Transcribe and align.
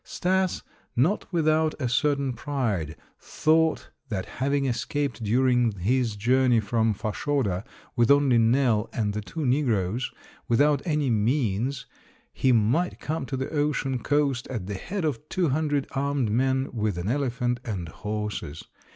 Stas, 0.03 0.63
not 0.95 1.31
without 1.31 1.75
a 1.79 1.87
certain 1.87 2.33
pride, 2.33 2.95
thought 3.19 3.91
that 4.09 4.25
having 4.41 4.65
escaped 4.65 5.21
during 5.21 5.73
his 5.73 6.15
journey 6.15 6.59
from 6.59 6.95
Fashoda 6.95 7.63
with 7.95 8.09
only 8.09 8.39
Nell 8.39 8.89
and 8.93 9.13
the 9.13 9.21
two 9.21 9.45
negroes, 9.45 10.09
without 10.47 10.81
any 10.85 11.11
means, 11.11 11.85
he 12.33 12.51
might 12.51 12.99
come 12.99 13.27
to 13.27 13.37
the 13.37 13.49
ocean 13.51 13.99
coast 14.01 14.47
at 14.47 14.65
the 14.65 14.73
head 14.73 15.05
of 15.05 15.29
two 15.29 15.49
hundred 15.49 15.85
armed 15.91 16.31
men 16.31 16.69
with 16.73 16.97
an 16.97 17.07
elephant 17.07 17.59
and 17.63 17.87
horses. 17.87 18.63